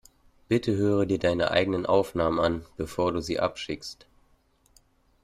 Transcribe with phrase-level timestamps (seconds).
[0.47, 4.07] Bitte hör dir deine eigene Aufnahme an, bevor du sie abschickst.